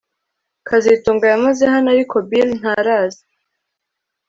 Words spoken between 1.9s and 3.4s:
ariko Bill ntaraza